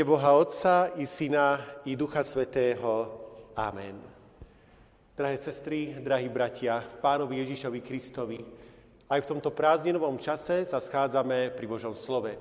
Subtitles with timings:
[0.00, 3.20] mene Boha Otca i Syna i Ducha Svetého.
[3.52, 4.00] Amen.
[5.12, 8.40] Drahé sestry, drahí bratia, v Pánovi Ježišovi Kristovi,
[9.12, 12.32] aj v tomto prázdninovom čase sa schádzame pri Božom slove.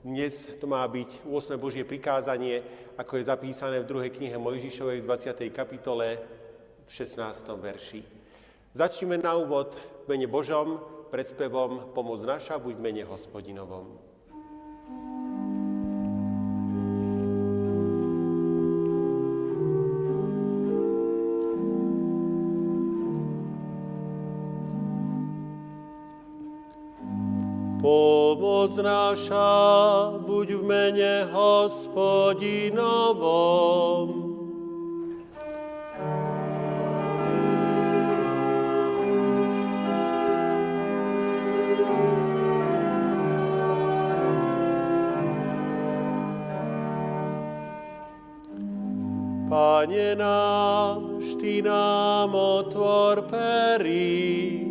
[0.00, 1.60] Dnes to má byť 8.
[1.60, 2.64] Božie prikázanie,
[2.96, 5.52] ako je zapísané v druhej knihe Mojžišovej v 20.
[5.52, 6.16] kapitole
[6.80, 7.20] v 16.
[7.60, 8.00] verši.
[8.72, 9.76] Začneme na úvod
[10.08, 10.80] mene Božom,
[11.12, 14.11] pred spevom Pomoc naša, buď mene hospodinovom.
[27.82, 29.50] Pomoc naša,
[30.22, 32.78] buď v mene hospodinovom.
[49.50, 54.61] Pane náš, Ty nám otvor perí,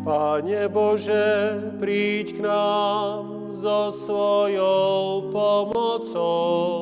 [0.00, 6.72] Pane Bože, príď k nám so svojou pomocou.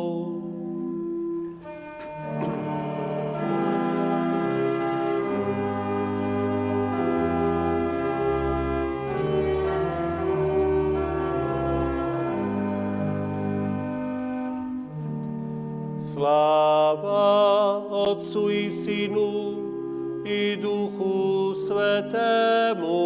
[15.98, 19.57] Sláva Otcu i Synu
[20.28, 22.98] i Duchu Svetému.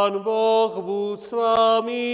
[0.00, 2.08] Pán Boh buď s vami.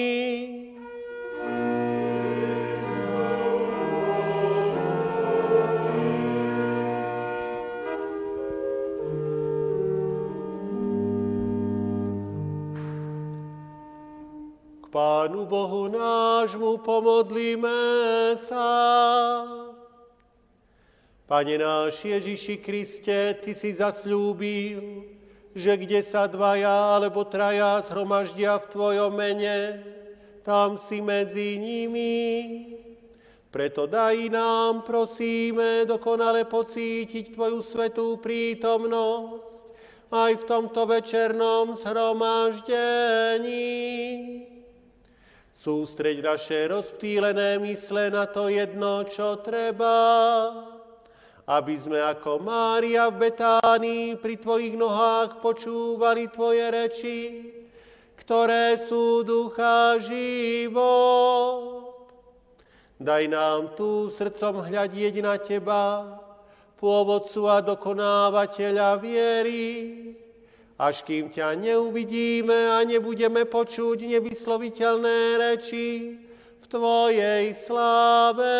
[14.83, 17.71] K Pánu Bohu nášmu pomodlíme
[18.35, 18.67] sa.
[21.31, 24.96] Pane náš Ježiši Kriste, Ty si zasľúbil,
[25.57, 29.81] že kde sa dvaja alebo traja zhromaždia v Tvojom mene,
[30.45, 32.77] tam si medzi nimi.
[33.49, 39.73] Preto daj nám, prosíme, dokonale pocítiť Tvoju svetú prítomnosť
[40.13, 43.65] aj v tomto večernom zhromaždení.
[45.57, 49.97] Sústreď naše rozptýlené mysle na to jedno, čo treba
[51.47, 57.21] aby sme ako Mária v Betánii pri Tvojich nohách počúvali Tvoje reči,
[58.19, 61.87] ktoré sú ducha život.
[62.99, 66.19] Daj nám tu srdcom hľadieť na Teba,
[66.83, 69.65] pôvodcu a dokonávateľa viery,
[70.77, 76.19] až kým ťa neuvidíme a nebudeme počuť nevysloviteľné reči
[76.59, 78.59] v Tvojej sláve.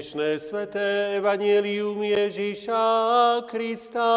[0.00, 2.80] Dnešné sveté evanielium Ježíša
[3.44, 4.08] Krista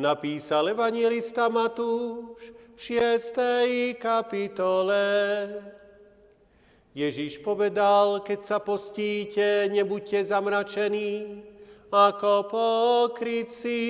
[0.00, 4.00] napísal evanielista Matúš v 6.
[4.00, 5.04] kapitole.
[6.96, 11.44] Ježíš povedal, keď sa postíte, nebuďte zamračení,
[11.92, 13.84] ako pokryci,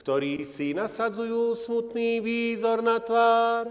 [0.00, 3.68] ktorí si nasadzujú smutný výzor na tvár,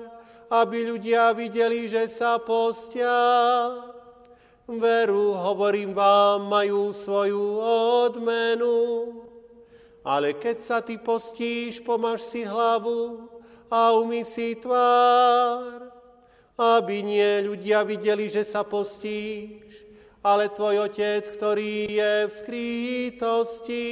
[0.54, 3.90] aby ľudia videli, že sa postia.
[4.64, 7.60] Veru, hovorím vám, majú svoju
[8.08, 8.80] odmenu.
[10.08, 13.28] Ale keď sa ty postíš, pomáš si hlavu
[13.68, 15.92] a umy si tvár,
[16.56, 19.84] aby nie ľudia videli, že sa postíš,
[20.24, 23.88] ale tvoj otec, ktorý je v skrytosti.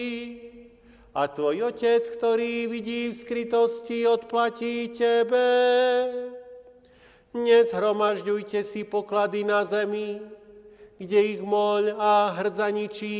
[1.12, 5.52] A tvoj otec, ktorý vidí v skrytosti, odplatí tebe.
[7.36, 10.40] Nezhromažďujte si poklady na zemi,
[11.02, 13.18] kde ich moľ a hrdzaničí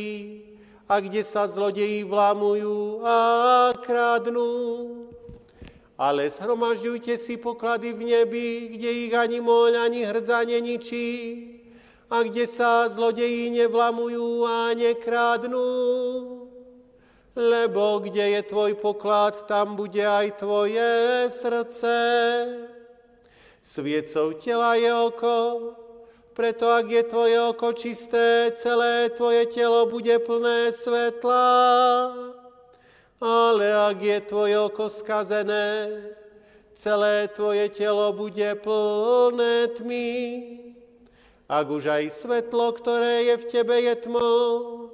[0.86, 3.18] a kde sa zlodeji vlamujú a
[3.74, 4.54] kradnú.
[5.98, 8.48] Ale zhromažďujte si poklady v nebi,
[8.78, 11.10] kde ich ani moľ, ani hrdza neničí
[12.06, 15.70] a kde sa zlodeji nevlamujú a nekradnú.
[17.32, 21.96] Lebo kde je tvoj poklad, tam bude aj tvoje srdce.
[23.62, 25.36] Sviecov tela je oko,
[26.32, 31.46] preto ak je tvoje oko čisté, celé tvoje telo bude plné svetla.
[33.22, 36.00] Ale ak je tvoje oko skazené,
[36.72, 40.10] celé tvoje telo bude plné tmy.
[41.52, 44.88] Ak už aj svetlo, ktoré je v tebe, je tmou,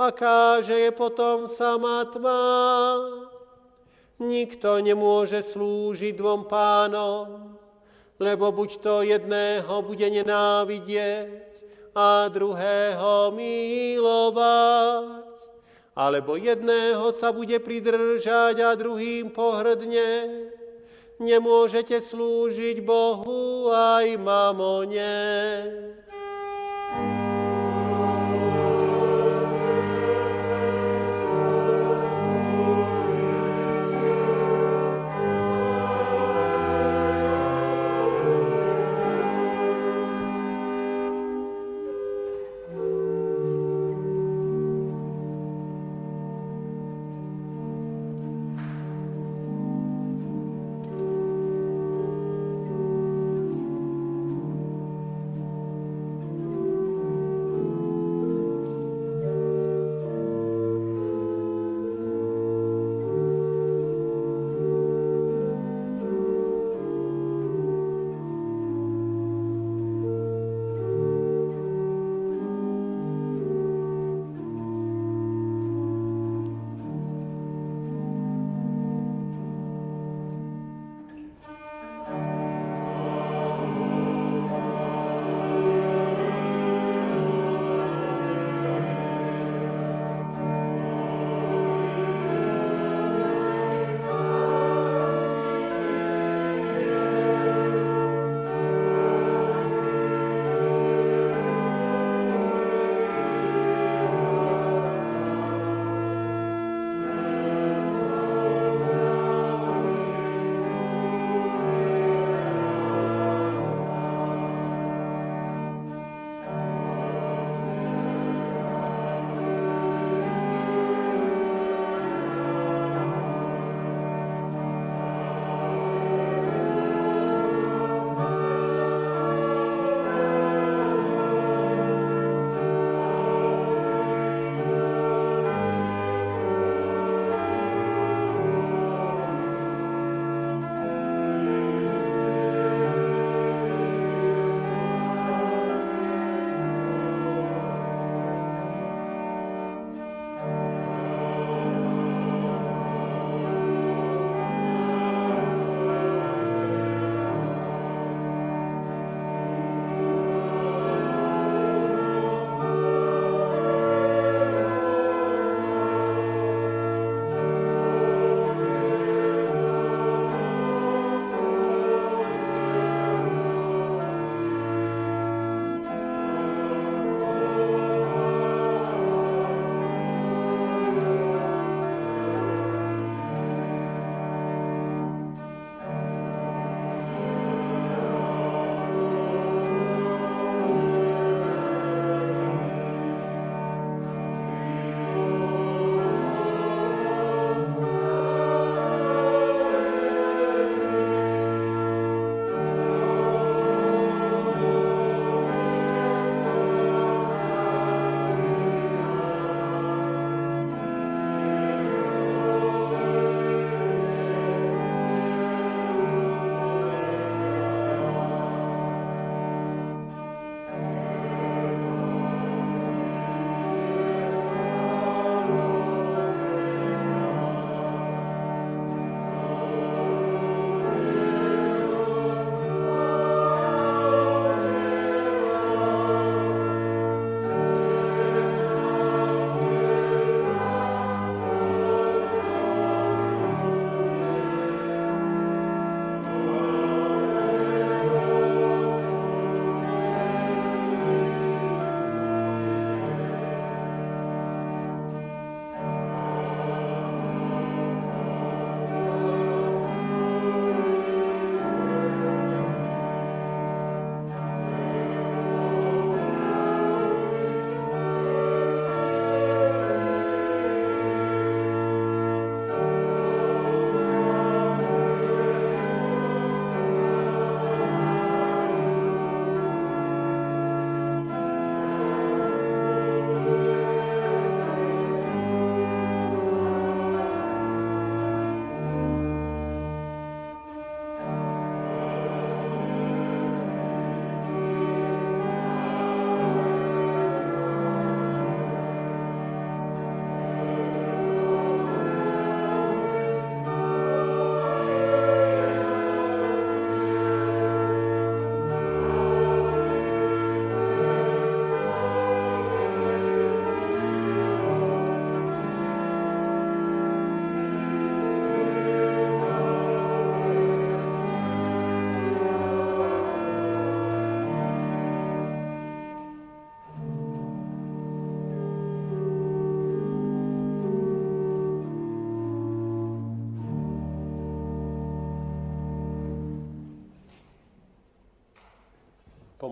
[0.00, 2.40] aká je potom sama tma.
[4.18, 7.57] Nikto nemôže slúžiť dvom pánom,
[8.18, 11.62] lebo buď to jedného bude nenávidieť
[11.94, 15.28] a druhého milovať,
[15.98, 20.30] alebo jedného sa bude pridržať a druhým pohrdne.
[21.18, 25.18] Nemôžete slúžiť Bohu aj mamone.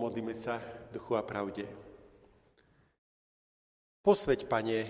[0.06, 0.62] Pomodlíme sa
[0.94, 1.66] duchu a pravde.
[4.06, 4.86] Posveď, Pane,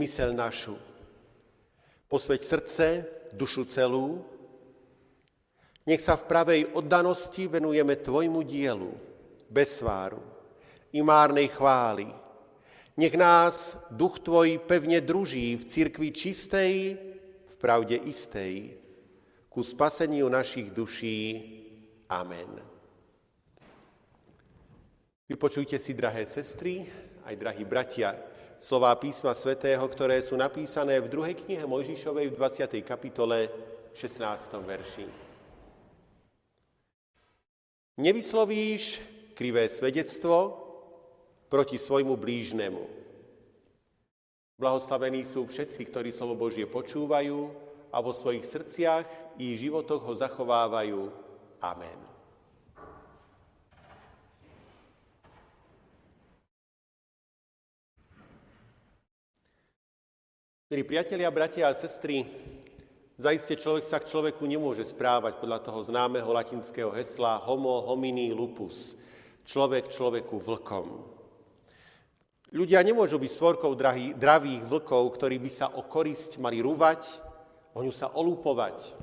[0.00, 0.80] mysel našu.
[2.08, 2.86] Posveď srdce,
[3.36, 4.24] dušu celú.
[5.84, 8.88] Nech sa v pravej oddanosti venujeme Tvojmu dielu,
[9.52, 10.24] bez sváru
[10.96, 12.08] i márnej chvály.
[12.96, 16.96] Nech nás duch Tvoj pevne druží v cirkvi čistej,
[17.44, 18.72] v pravde istej,
[19.52, 21.20] ku spaseniu našich duší.
[22.08, 22.69] Amen.
[25.30, 26.90] Vypočujte si, drahé sestry,
[27.22, 28.18] aj drahí bratia,
[28.58, 32.82] slová písma svätého, ktoré sú napísané v druhej knihe Mojžišovej v 20.
[32.82, 34.26] kapitole v 16.
[34.58, 35.06] verši.
[38.02, 38.98] Nevyslovíš
[39.38, 40.58] krivé svedectvo
[41.46, 42.82] proti svojmu blížnemu.
[44.58, 47.54] Blahoslavení sú všetci, ktorí slovo Božie počúvajú
[47.94, 49.06] a vo svojich srdciach
[49.38, 51.06] i životoch ho zachovávajú.
[51.62, 52.09] Amen.
[60.70, 62.22] Milí priatelia, bratia a sestry,
[63.18, 68.94] zaiste človek sa k človeku nemôže správať podľa toho známeho latinského hesla homo homini lupus,
[69.42, 70.86] človek človeku vlkom.
[72.54, 77.18] Ľudia nemôžu byť svorkou drahý, dravých vlkov, ktorí by sa o korisť mali rúvať,
[77.74, 78.94] o ňu sa olúpovať.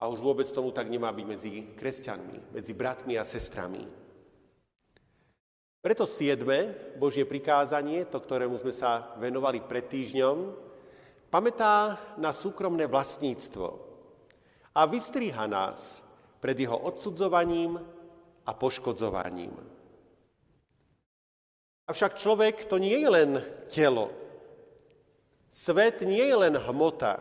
[0.00, 3.84] A už vôbec tomu tak nemá byť medzi kresťanmi, medzi bratmi a sestrami.
[5.84, 10.56] Preto siedme Božie prikázanie, to, ktorému sme sa venovali pred týždňom,
[11.28, 13.68] pamätá na súkromné vlastníctvo
[14.72, 16.00] a vystriha nás
[16.40, 17.76] pred jeho odsudzovaním
[18.48, 19.52] a poškodzovaním.
[21.84, 23.30] Avšak človek to nie je len
[23.68, 24.08] telo.
[25.52, 27.20] Svet nie je len hmota.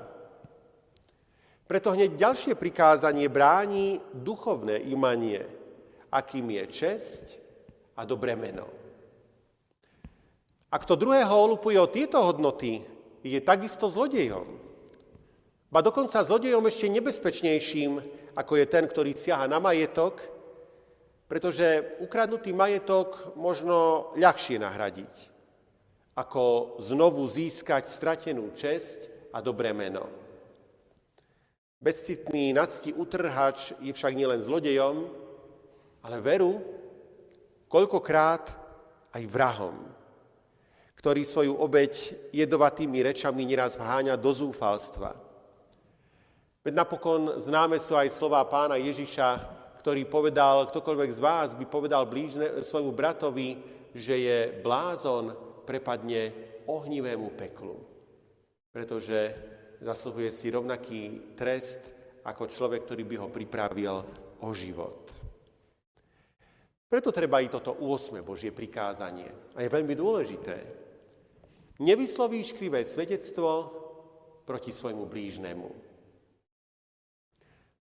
[1.68, 5.44] Preto hneď ďalšie prikázanie bráni duchovné imanie,
[6.16, 7.43] akým je česť,
[7.98, 8.66] a dobré meno.
[10.74, 12.82] Ak to druhého olupuje o tieto hodnoty,
[13.22, 14.50] je takisto zlodejom.
[15.70, 18.02] Ba dokonca zlodejom ešte nebezpečnejším,
[18.34, 20.22] ako je ten, ktorý siaha na majetok,
[21.30, 25.14] pretože ukradnutý majetok možno ľahšie nahradiť,
[26.18, 30.06] ako znovu získať stratenú česť a dobré meno.
[31.82, 35.10] Bezcitný nadsti utrhač je však nielen zlodejom,
[36.06, 36.62] ale veru
[37.74, 38.54] koľkokrát
[39.18, 39.74] aj vrahom,
[40.94, 45.18] ktorý svoju obeď jedovatými rečami neraz vháňa do zúfalstva.
[46.62, 49.42] Veď napokon známe sú aj slová pána Ježiša,
[49.82, 53.58] ktorý povedal, ktokoľvek z vás by povedal blížne, svojmu bratovi,
[53.92, 55.36] že je blázon,
[55.68, 56.32] prepadne
[56.70, 57.84] ohnivému peklu.
[58.72, 59.36] Pretože
[59.84, 61.92] zasluhuje si rovnaký trest
[62.24, 63.96] ako človek, ktorý by ho pripravil
[64.40, 65.23] o život.
[66.94, 68.22] Preto treba i toto 8.
[68.22, 69.26] Božie prikázanie.
[69.58, 70.62] A je veľmi dôležité.
[71.82, 73.50] Nevyslovíš krivé svedectvo
[74.46, 75.74] proti svojmu blížnemu.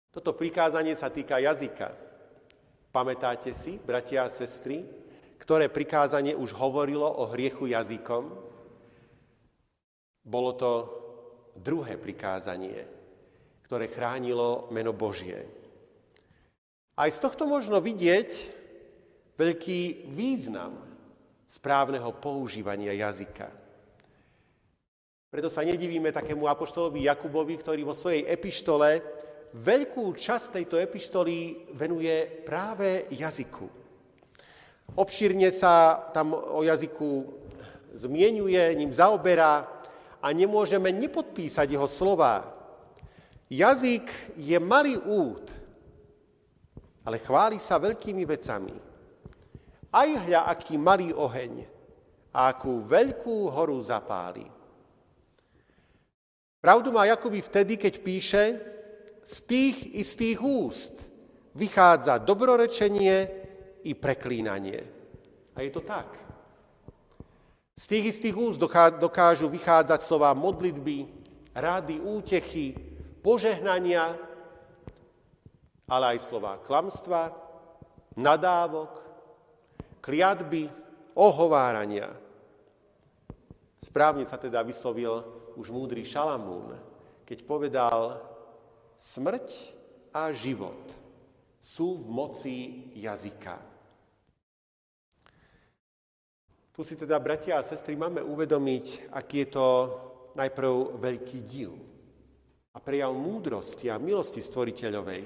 [0.09, 1.93] Toto prikázanie sa týka jazyka.
[2.89, 4.81] Pamätáte si, bratia a sestry,
[5.37, 8.33] ktoré prikázanie už hovorilo o hriechu jazykom?
[10.25, 10.73] Bolo to
[11.61, 12.81] druhé prikázanie,
[13.69, 15.45] ktoré chránilo meno Božie.
[16.97, 18.62] Aj z tohto možno vidieť,
[19.37, 20.77] veľký význam
[21.47, 23.49] správneho používania jazyka.
[25.33, 29.01] Preto sa nedivíme takému apoštolovi Jakubovi, ktorý vo svojej epištole
[29.57, 31.37] veľkú časť tejto epištoly
[31.77, 33.69] venuje práve jazyku.
[34.93, 37.41] Obšírne sa tam o jazyku
[37.97, 39.65] zmienuje, ním zaoberá
[40.21, 42.45] a nemôžeme nepodpísať jeho slova.
[43.49, 45.49] Jazyk je malý út,
[47.05, 48.92] ale chváli sa veľkými vecami.
[49.93, 51.69] Aj hľa, aký malý oheň
[52.33, 54.49] a akú veľkú horu zapáli.
[56.65, 58.45] Pravdu má Jakubi vtedy, keď píše,
[59.23, 60.95] z tých istých úst
[61.53, 63.29] vychádza dobrorečenie
[63.85, 64.81] i preklínanie.
[65.53, 66.09] A je to tak.
[67.77, 68.63] Z tých istých úst
[68.97, 71.07] dokážu vychádzať slova modlitby,
[71.53, 72.79] rady, útechy,
[73.21, 74.17] požehnania,
[75.91, 77.35] ale aj slova klamstva,
[78.17, 79.02] nadávok,
[80.03, 80.67] kliatby,
[81.15, 82.11] ohovárania.
[83.79, 85.23] Správne sa teda vyslovil
[85.55, 86.75] už múdry Šalamún,
[87.23, 88.19] keď povedal,
[88.99, 89.49] smrť
[90.11, 90.91] a život
[91.63, 92.57] sú v moci
[92.99, 93.57] jazyka.
[96.73, 99.69] Tu si teda, bratia a sestry, máme uvedomiť, aký je to
[100.35, 101.71] najprv veľký div
[102.73, 105.25] a prejav múdrosti a milosti stvoriteľovej,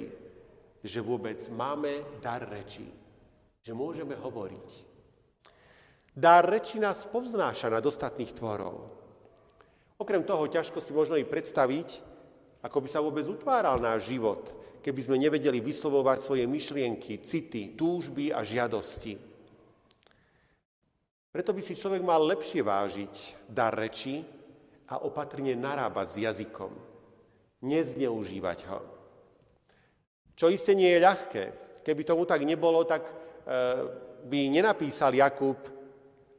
[0.82, 3.05] že vôbec máme dar reči
[3.66, 4.70] že môžeme hovoriť.
[6.14, 8.94] Dar reči nás povznáša nad ostatných tvorov.
[9.98, 11.98] Okrem toho ťažko si možno i predstaviť,
[12.62, 14.54] ako by sa vôbec utváral náš život,
[14.86, 19.18] keby sme nevedeli vyslovovať svoje myšlienky, city, túžby a žiadosti.
[21.34, 23.14] Preto by si človek mal lepšie vážiť
[23.50, 24.22] dar reči
[24.94, 26.70] a opatrne narábať s jazykom.
[27.66, 28.80] Nezneužívať ho.
[30.38, 31.44] Čo isté nie je ľahké.
[31.82, 33.25] Keby tomu tak nebolo, tak
[34.26, 35.58] by nenapísal Jakub,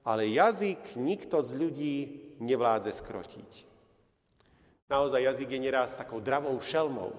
[0.03, 1.95] ale jazyk nikto z ľudí
[2.43, 3.51] nevládze skrotiť.
[4.87, 7.11] Naozaj jazyk je neraz takou dravou šelmou,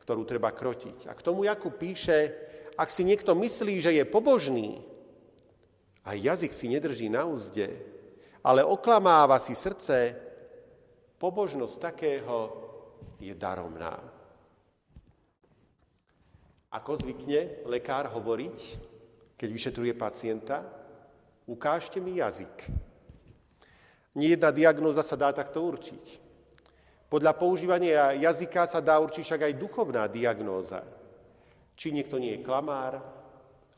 [0.00, 1.08] ktorú treba krotiť.
[1.08, 2.32] A k tomu Jakub píše,
[2.76, 4.80] ak si niekto myslí, že je pobožný,
[6.06, 7.66] a jazyk si nedrží na úzde,
[8.46, 10.14] ale oklamáva si srdce,
[11.18, 12.38] pobožnosť takého
[13.18, 13.98] je daromná.
[16.70, 18.56] Ako zvykne lekár hovoriť,
[19.36, 20.64] keď vyšetruje pacienta,
[21.46, 22.72] ukážte mi jazyk.
[24.16, 26.24] Nie jedna diagnóza sa dá takto určiť.
[27.06, 30.82] Podľa používania jazyka sa dá určiť však aj duchovná diagnóza.
[31.76, 32.98] Či niekto nie je klamár,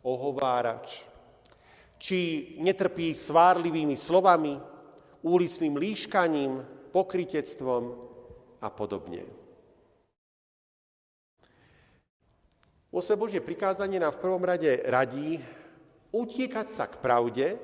[0.07, 1.03] ohovárač,
[1.99, 4.55] či netrpí svárlivými slovami,
[5.27, 6.63] úlisným líškaním,
[6.95, 7.83] pokritectvom
[8.63, 9.27] a podobne.
[12.89, 13.21] 8.
[13.21, 15.37] Božie prikázanie nám v prvom rade radí
[16.09, 17.61] utiekať sa k pravde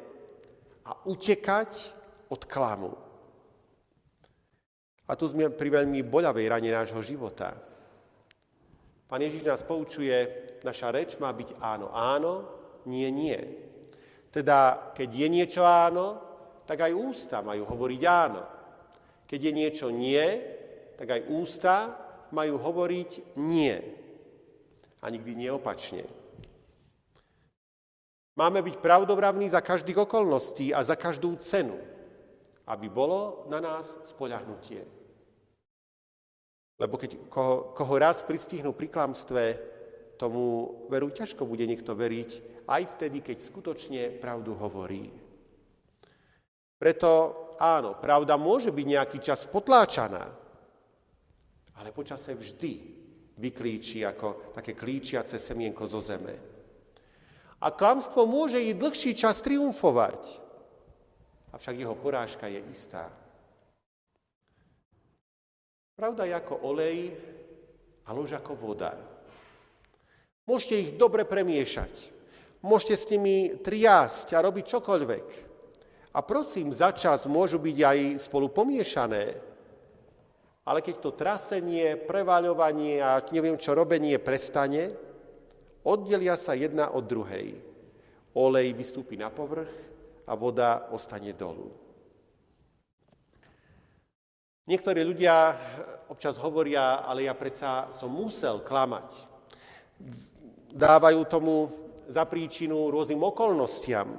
[0.84, 1.96] a utekať
[2.28, 2.92] od klamu.
[5.08, 7.56] A tu sme pri veľmi boľavej rane nášho života.
[9.08, 10.12] Pán Ježiš nás poučuje,
[10.60, 12.34] naša reč má byť áno, áno,
[12.84, 13.40] nie, nie.
[14.28, 16.20] Teda, keď je niečo áno,
[16.68, 18.42] tak aj ústa majú hovoriť áno.
[19.24, 20.20] Keď je niečo nie,
[21.00, 21.76] tak aj ústa
[22.28, 24.03] majú hovoriť nie.
[25.04, 26.08] A nikdy neopačne.
[28.34, 31.76] Máme byť pravdobravní za každých okolností a za každú cenu
[32.64, 34.80] aby bolo na nás spoľahnutie.
[36.80, 39.42] Lebo keď koho, koho raz pristihnú pri klamstve,
[40.16, 45.12] tomu veru ťažko bude niekto veriť, aj vtedy, keď skutočne pravdu hovorí.
[46.80, 47.10] Preto
[47.60, 50.24] áno, pravda môže byť nejaký čas potláčaná,
[51.78, 53.03] ale počase vždy
[53.38, 56.34] vyklíči ako také klíčiace semienko zo zeme.
[57.64, 60.20] A klamstvo môže i dlhší čas triumfovať,
[61.56, 63.08] avšak jeho porážka je istá.
[65.94, 67.14] Pravda je ako olej
[68.04, 68.92] a lož ako voda.
[70.44, 72.12] Môžete ich dobre premiešať.
[72.60, 75.26] Môžete s nimi triásť a robiť čokoľvek.
[76.14, 79.53] A prosím, za čas môžu byť aj spolu pomiešané.
[80.64, 84.88] Ale keď to trasenie, prevaľovanie a neviem čo robenie prestane,
[85.84, 87.60] oddelia sa jedna od druhej.
[88.40, 89.68] Olej vystúpi na povrch
[90.24, 91.68] a voda ostane dolu.
[94.64, 95.52] Niektorí ľudia
[96.08, 99.12] občas hovoria, ale ja predsa som musel klamať.
[100.72, 101.68] Dávajú tomu
[102.08, 104.16] za príčinu rôznym okolnostiam.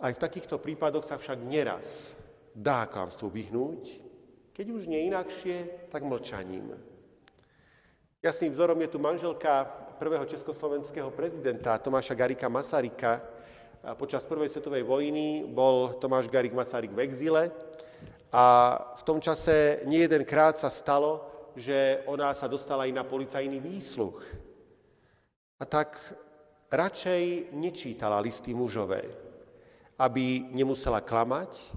[0.00, 2.16] Aj v takýchto prípadoch sa však neraz
[2.54, 3.82] dá klamstvu vyhnúť,
[4.54, 6.78] keď už nie inakšie, tak mlčaním.
[8.22, 9.66] Jasným vzorom je tu manželka
[9.98, 13.20] prvého československého prezidenta Tomáša Garika Masarika,
[13.84, 17.52] Počas prvej svetovej vojny bol Tomáš Garik Masaryk v exile
[18.32, 21.20] a v tom čase nie jedenkrát sa stalo,
[21.52, 24.24] že ona sa dostala i na policajný výsluch.
[25.60, 26.00] A tak
[26.72, 29.04] radšej nečítala listy mužové,
[30.00, 31.76] aby nemusela klamať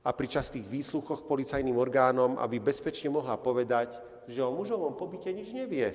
[0.00, 5.52] a pri častých výsluchoch policajným orgánom, aby bezpečne mohla povedať, že o mužovom pobyte nič
[5.52, 5.92] nevie.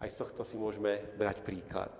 [0.00, 1.92] Aj z tohto si môžeme brať príklad.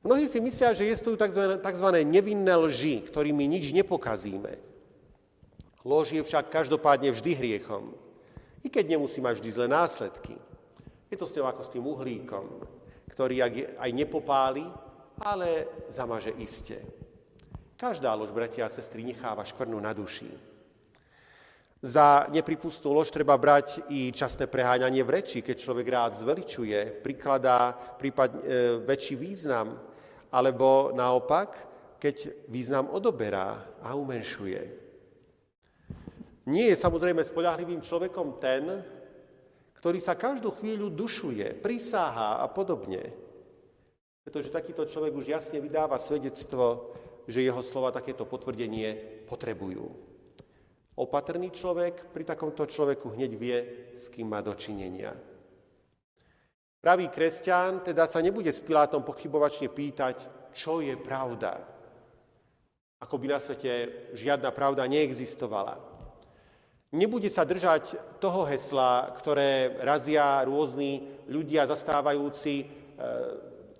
[0.00, 1.86] Mnohí si myslia, že sú tzv.
[2.08, 4.56] nevinné lži, ktorými nič nepokazíme.
[5.84, 7.92] Lož je však každopádne vždy hriechom,
[8.60, 10.36] i keď nemusí mať vždy zlé následky.
[11.08, 12.44] Je to s ňou ako s tým uhlíkom,
[13.12, 13.40] ktorý
[13.76, 14.64] aj nepopáli,
[15.20, 16.80] ale zamaže iste.
[17.76, 20.28] Každá lož, bratia a sestry, necháva škvrnu na duši.
[21.80, 27.72] Za nepripustnú lož treba brať i časté preháňanie v reči, keď človek rád zveličuje, prikladá
[27.72, 28.38] prípad, e,
[28.84, 29.80] väčší význam
[30.28, 31.56] alebo naopak,
[31.96, 34.60] keď význam odoberá a umenšuje.
[36.52, 38.84] Nie je samozrejme spoľahlivým človekom ten,
[39.80, 43.29] ktorý sa každú chvíľu dušuje, prisáha a podobne.
[44.30, 46.94] Pretože takýto človek už jasne vydáva svedectvo,
[47.26, 48.94] že jeho slova takéto potvrdenie
[49.26, 49.90] potrebujú.
[50.94, 53.58] Opatrný človek pri takomto človeku hneď vie,
[53.90, 55.10] s kým má dočinenia.
[56.78, 61.66] Pravý kresťan teda sa nebude s Pilátom pochybovačne pýtať, čo je pravda.
[63.02, 65.74] Ako by na svete žiadna pravda neexistovala.
[66.94, 72.78] Nebude sa držať toho hesla, ktoré razia rôzni ľudia zastávajúci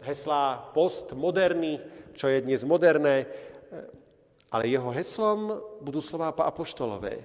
[0.00, 1.80] heslá postmoderný,
[2.16, 3.28] čo je dnes moderné,
[4.50, 7.22] ale jeho heslom budú slová apoštolové.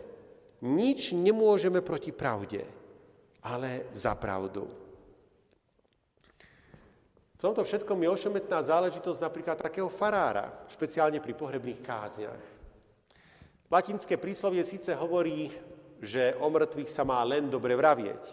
[0.62, 2.64] Nič nemôžeme proti pravde,
[3.44, 4.70] ale za pravdu.
[7.36, 12.44] V tomto všetkom je ošemetná záležitosť napríklad takého farára, špeciálne pri pohrebných kázniach.
[13.70, 15.52] Latinské príslovie síce hovorí,
[16.00, 18.24] že o mŕtvych sa má len dobre vravieť.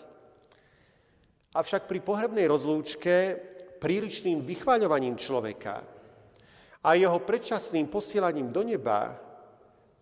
[1.53, 3.37] Avšak pri pohrebnej rozlúčke
[3.83, 5.83] prílišným vychváľovaním človeka
[6.87, 9.19] a jeho predčasným posielaním do neba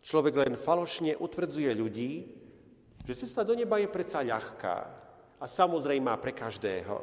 [0.04, 2.12] človek len falošne utvrdzuje ľudí,
[3.08, 4.76] že cesta do neba je predsa ľahká
[5.40, 6.96] a samozrejme pre každého.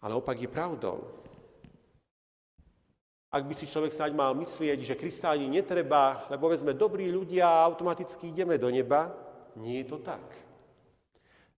[0.00, 1.04] Ale opak je pravdou.
[3.28, 7.64] Ak by si človek snáď mal myslieť, že Kristáni netreba, lebo sme dobrí ľudia a
[7.68, 9.12] automaticky ideme do neba,
[9.60, 10.24] nie je to tak.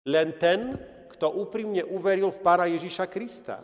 [0.03, 0.75] Len ten,
[1.21, 3.61] kto úprimne uveril v Pána Ježiša Krista,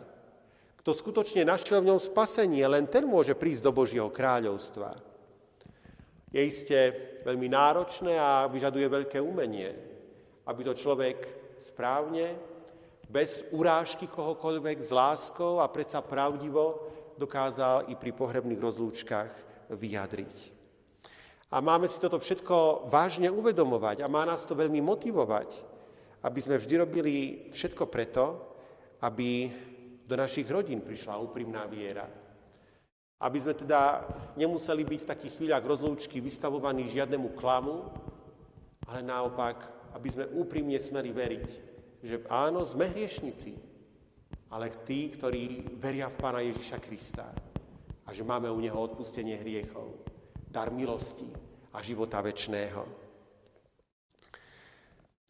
[0.77, 4.93] kto skutočne našiel v ňom spasenie, len ten môže prísť do Božieho kráľovstva.
[6.29, 6.77] Je iste
[7.25, 9.73] veľmi náročné a vyžaduje veľké umenie,
[10.45, 11.17] aby to človek
[11.57, 12.37] správne
[13.09, 19.33] bez urážky kohokoľvek, s láskou a predsa pravdivo dokázal i pri pohrebných rozlúčkach
[19.73, 20.35] vyjadriť.
[21.49, 25.76] A máme si toto všetko vážne uvedomovať a má nás to veľmi motivovať,
[26.23, 27.15] aby sme vždy robili
[27.53, 28.25] všetko preto,
[29.05, 29.51] aby
[30.07, 32.07] do našich rodín prišla úprimná viera.
[33.17, 34.05] Aby sme teda
[34.37, 37.85] nemuseli byť v takých chvíľach rozlúčky vystavovaní žiadnemu klamu,
[38.87, 39.57] ale naopak,
[39.93, 41.47] aby sme úprimne smeli veriť,
[42.01, 43.51] že áno, sme hriešnici,
[44.53, 47.27] ale tí, ktorí veria v Pána Ježiša Krista
[48.07, 50.07] a že máme u Neho odpustenie hriechov,
[50.47, 51.27] dar milosti
[51.75, 53.06] a života väčšného.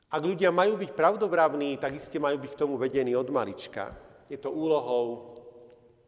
[0.07, 3.91] Ak ľudia majú byť pravdobravní, tak iste majú byť k tomu vedení od malička.
[4.31, 5.35] Je to úlohou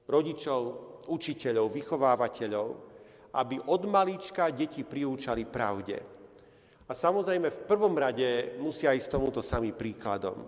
[0.07, 0.61] rodičov,
[1.11, 2.67] učiteľov, vychovávateľov,
[3.35, 5.99] aby od malička deti priúčali pravde.
[6.89, 10.41] A samozrejme v prvom rade musia ísť tomuto samým príkladom.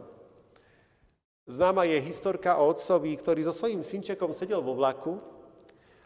[1.46, 5.20] Známa je historka o otcovi, ktorý so svojím synčekom sedel vo vlaku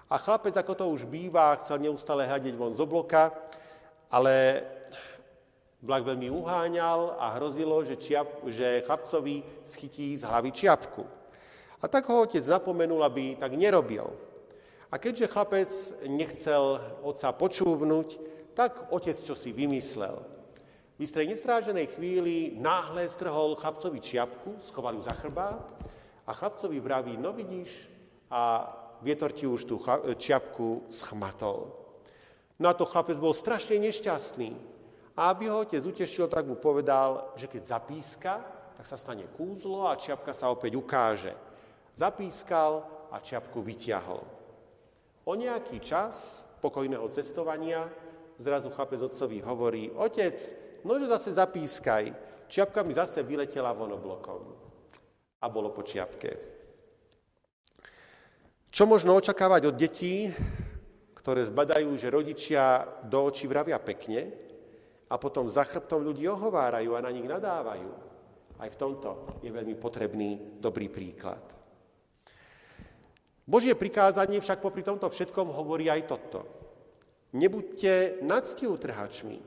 [0.10, 3.31] a chlapec, ako to už býva, chcel neustále hľadiť von z obloka,
[4.10, 4.65] ale
[5.86, 11.06] vlak veľmi uháňal a hrozilo, že, čiap, že chlapcovi schytí z hlavy čiapku.
[11.80, 14.10] A tak ho otec napomenul, aby tak nerobil.
[14.89, 15.69] A keďže chlapec
[16.10, 18.08] nechcel otca počúvnuť,
[18.58, 20.17] tak otec čo si vymyslel.
[20.95, 25.76] V istrej nestráženej chvíli náhle strhol chlapcovi čiapku, schoval ju za chrbát
[26.26, 27.91] a chlapcovi vraví, no vidíš,
[28.32, 28.71] a
[29.04, 29.78] vietor ti už tú
[30.17, 31.76] čiapku schmatol.
[32.56, 34.74] No a to chlapec bol strašne nešťastný.
[35.15, 38.34] A aby ho otec utešil, tak mu povedal, že keď zapíska,
[38.75, 41.32] tak sa stane kúzlo a čiapka sa opäť ukáže.
[41.95, 44.19] Zapískal a čiapku vyťahol.
[45.23, 47.88] O nejaký čas pokojného cestovania
[48.36, 50.36] zrazu chlapec otcovi hovorí, otec,
[50.84, 52.12] nože zase zapískaj,
[52.51, 54.43] čiapka mi zase vyletela von oblokom.
[55.39, 56.36] A bolo po čiapke.
[58.67, 60.28] Čo možno očakávať od detí,
[61.15, 64.44] ktoré zbadajú, že rodičia do očí vravia pekne
[65.15, 67.88] a potom za chrbtom ľudí ohovárajú a na nich nadávajú.
[68.60, 71.39] Aj v tomto je veľmi potrebný dobrý príklad.
[73.47, 76.43] Božie prikázanie však popri tomto všetkom hovorí aj toto.
[77.32, 79.39] Nebuďte nadstiutrhačmi,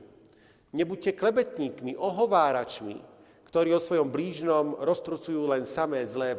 [0.73, 2.97] nebuďte klebetníkmi, ohováračmi,
[3.45, 6.33] ktorí o svojom blížnom roztrucujú len samé zlé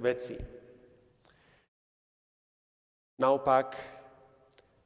[0.00, 0.36] veci.
[3.16, 3.76] Naopak,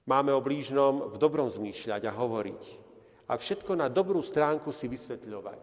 [0.07, 2.88] máme o blížnom v dobrom zmýšľať a hovoriť
[3.29, 5.62] a všetko na dobrú stránku si vysvetľovať.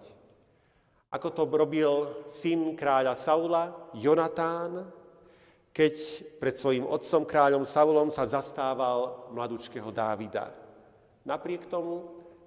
[1.09, 4.85] Ako to robil syn kráľa Saula, Jonatán,
[5.75, 5.95] keď
[6.39, 10.53] pred svojim otcom kráľom Saulom sa zastával mladučkého Dávida.
[11.25, 12.05] Napriek tomu,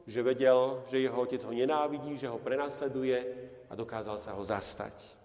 [0.08, 3.20] že vedel, že jeho otec ho nenávidí, že ho prenasleduje
[3.68, 5.18] a dokázal sa ho zastať.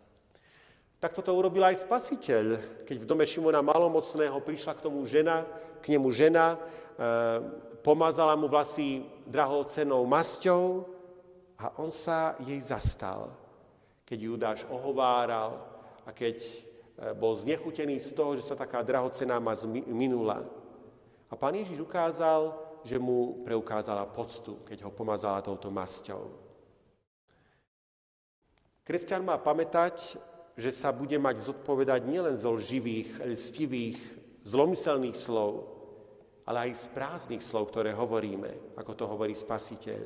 [1.00, 5.44] Tak toto urobil aj spasiteľ, keď v dome Šimona Malomocného prišla k tomu žena,
[5.84, 6.58] k nemu žena, e,
[7.84, 10.88] pomazala mu vlasy drahocenou masťou
[11.60, 13.32] a on sa jej zastal,
[14.04, 15.60] keď Judáš ohováral
[16.04, 16.40] a keď
[16.94, 19.58] E, bol znechutený z toho, že sa taká drahocená ma
[19.90, 20.46] minula.
[21.30, 22.54] A pán Ježiš ukázal,
[22.86, 26.30] že mu preukázala poctu, keď ho pomazala touto masťou.
[28.84, 30.20] Kresťan má pamätať,
[30.54, 33.98] že sa bude mať zodpovedať nielen zo lživých, lstivých,
[34.44, 35.73] zlomyselných slov,
[36.44, 40.02] ale aj z prázdnych slov, ktoré hovoríme, ako to hovorí Spasiteľ.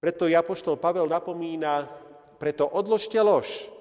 [0.00, 1.88] Preto Apoštol Pavel napomína,
[2.36, 3.72] preto odložte lož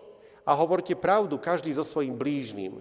[0.48, 2.80] a hovorte pravdu každý so svojím blížnym.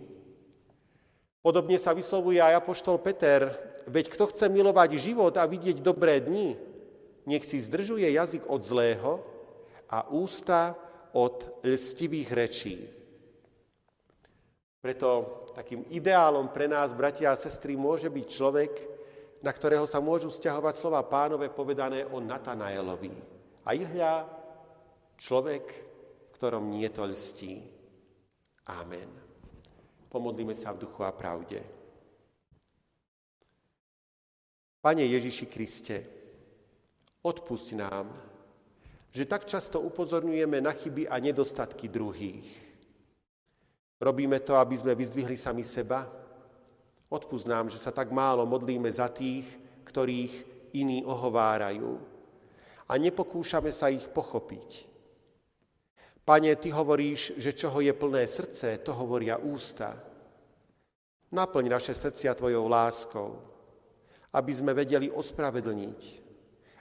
[1.43, 3.51] Podobne sa vyslovuje aj Apoštol Peter,
[3.91, 6.55] veď kto chce milovať život a vidieť dobré dni,
[7.27, 9.23] nech si zdržuje jazyk od zlého
[9.91, 10.79] a ústa
[11.11, 13.02] od lstivých rečí.
[14.83, 18.73] Preto takým ideálom pre nás, bratia a sestry, môže byť človek,
[19.39, 23.15] na ktorého sa môžu stiahovať slova pánové povedané o Natanaelovi.
[23.63, 24.27] A ihľa
[25.15, 25.65] človek,
[26.27, 27.63] v ktorom nie to lstí.
[28.75, 29.07] Amen.
[30.11, 31.63] Pomodlíme sa v duchu a pravde.
[34.83, 35.97] Pane Ježiši Kriste,
[37.23, 38.11] odpusť nám,
[39.15, 42.72] že tak často upozorňujeme na chyby a nedostatky druhých.
[44.03, 46.11] Robíme to, aby sme vyzdvihli sami seba?
[47.47, 49.47] Nám, že sa tak málo modlíme za tých,
[49.87, 50.33] ktorých
[50.75, 52.01] iní ohovárajú
[52.89, 54.89] a nepokúšame sa ich pochopiť.
[56.23, 59.99] Pane, Ty hovoríš, že čoho je plné srdce, to hovoria ústa.
[61.33, 63.41] Naplň naše srdcia Tvojou láskou,
[64.33, 66.01] aby sme vedeli ospravedlniť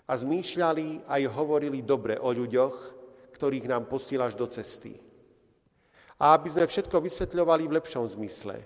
[0.07, 2.75] a zmýšľali aj hovorili dobre o ľuďoch,
[3.31, 5.10] ktorých nám posílaš do cesty.
[6.21, 8.61] A aby sme všetko vysvetľovali v lepšom zmysle.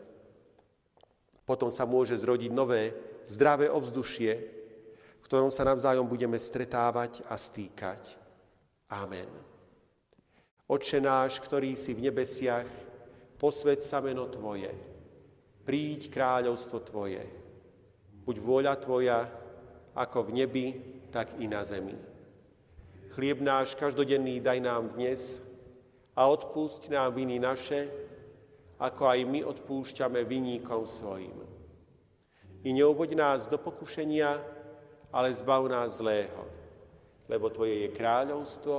[1.48, 2.92] Potom sa môže zrodiť nové,
[3.24, 4.34] zdravé ovzdušie,
[5.24, 8.20] v ktorom sa navzájom budeme stretávať a stýkať.
[8.92, 9.32] Amen.
[10.68, 12.68] Oče náš, ktorý si v nebesiach,
[13.40, 14.74] posved sa meno Tvoje,
[15.64, 17.24] príď kráľovstvo Tvoje,
[18.26, 19.20] buď vôľa Tvoja,
[19.96, 20.68] ako v nebi,
[21.08, 21.96] tak i na zemi.
[23.16, 25.45] Chlieb náš každodenný daj nám dnes
[26.16, 27.92] a odpúšť nám viny naše,
[28.80, 31.36] ako aj my odpúšťame viníkom svojim.
[32.66, 34.40] I neuboď nás do pokušenia,
[35.12, 36.48] ale zbav nás zlého,
[37.28, 38.78] lebo Tvoje je kráľovstvo,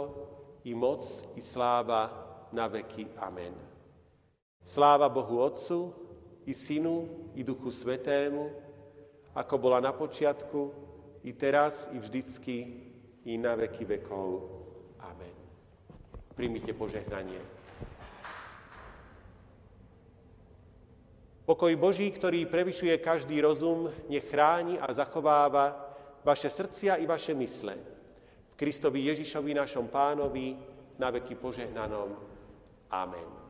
[0.66, 1.00] i moc,
[1.38, 2.10] i sláva
[2.50, 3.06] na veky.
[3.22, 3.54] Amen.
[4.66, 5.94] Sláva Bohu Otcu,
[6.42, 8.50] i Synu, i Duchu Svetému,
[9.30, 10.74] ako bola na počiatku,
[11.22, 12.56] i teraz, i vždycky,
[13.26, 14.55] i na veky vekov.
[16.36, 17.40] Príjmite požehnanie.
[21.48, 25.78] Pokoj Boží, ktorý prevyšuje každý rozum, nech chráni a zachováva
[26.26, 27.78] vaše srdcia i vaše mysle.
[28.52, 30.58] V Kristovi Ježišovi, našom pánovi,
[30.98, 32.18] na veky požehnanom.
[32.90, 33.45] Amen.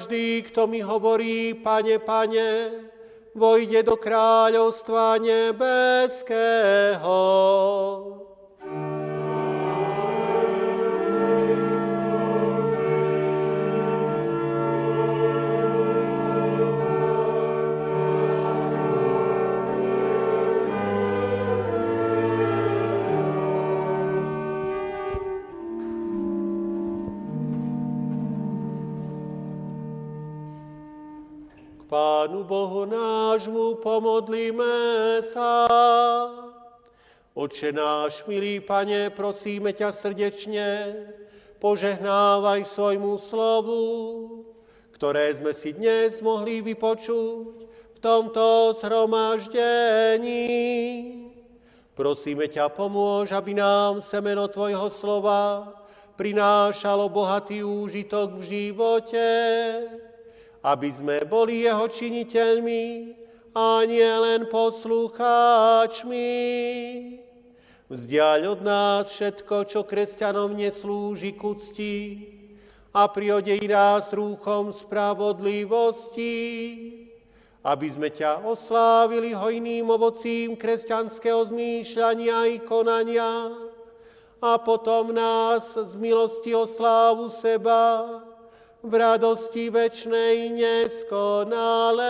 [0.00, 2.72] Každý, kto mi hovorí, pane, pane,
[3.36, 7.12] vojde do kráľovstva nebeského.
[32.30, 35.66] Pánu Bohu nášmu pomodlíme sa.
[37.34, 40.94] Oče náš, milý Pane, prosíme ťa srdečne,
[41.58, 43.82] požehnávaj svojmu slovu,
[44.94, 50.46] ktoré sme si dnes mohli vypočuť v tomto zhromaždení.
[51.98, 55.66] Prosíme ťa, pomôž, aby nám semeno Tvojho slova
[56.14, 59.26] prinášalo bohatý úžitok v živote,
[60.60, 63.16] aby sme boli jeho činiteľmi
[63.56, 66.28] a nie len poslucháčmi.
[67.90, 71.96] Vzdiaľ od nás všetko, čo kresťanom neslúži k cti
[72.94, 76.34] a priodej nás rúchom spravodlivosti,
[77.66, 83.50] aby sme ťa oslávili hojným ovocím kresťanského zmýšľania i konania
[84.38, 88.06] a potom nás z milosti o slávu seba
[88.80, 92.00] v radosti večnej neskonalej.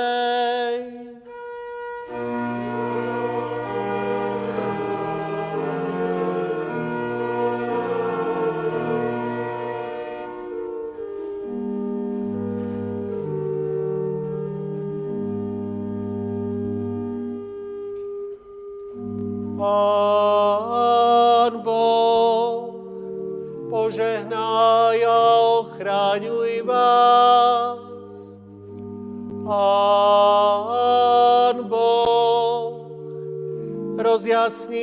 [19.60, 20.09] Pán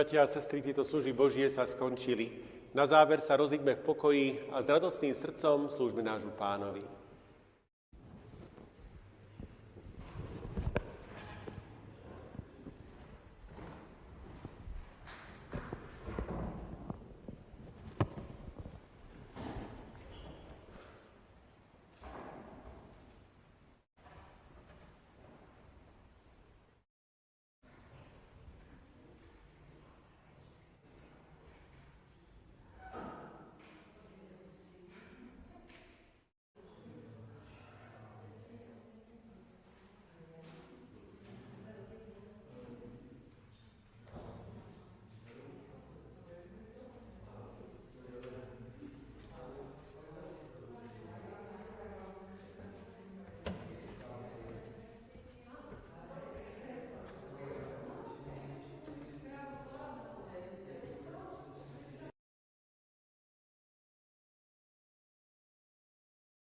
[0.00, 2.32] Bratia a sestry, tieto služby Božie sa skončili.
[2.72, 6.80] Na záver sa rozíďme v pokoji a s radostným srdcom slúžme nášmu pánovi.